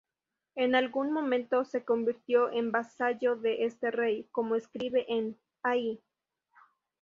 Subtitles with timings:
[0.55, 6.01] En algún momento se convirtió en vasallo de este rey, como escribe en "Ai!